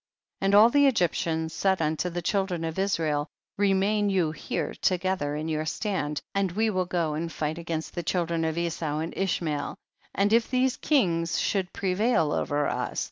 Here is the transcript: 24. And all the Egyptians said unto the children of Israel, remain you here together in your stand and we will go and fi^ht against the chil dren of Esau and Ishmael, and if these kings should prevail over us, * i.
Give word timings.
24. 0.39 0.45
And 0.47 0.55
all 0.55 0.69
the 0.71 0.87
Egyptians 0.87 1.53
said 1.53 1.79
unto 1.79 2.09
the 2.09 2.23
children 2.23 2.63
of 2.63 2.79
Israel, 2.79 3.27
remain 3.59 4.09
you 4.09 4.31
here 4.31 4.73
together 4.81 5.35
in 5.35 5.47
your 5.47 5.63
stand 5.67 6.21
and 6.33 6.51
we 6.53 6.71
will 6.71 6.85
go 6.87 7.13
and 7.13 7.29
fi^ht 7.29 7.59
against 7.59 7.93
the 7.93 8.01
chil 8.01 8.25
dren 8.25 8.43
of 8.43 8.57
Esau 8.57 8.97
and 8.97 9.15
Ishmael, 9.15 9.75
and 10.15 10.33
if 10.33 10.49
these 10.49 10.77
kings 10.77 11.37
should 11.37 11.71
prevail 11.71 12.31
over 12.31 12.67
us, 12.67 12.97
* 12.97 12.97
i. 12.97 12.99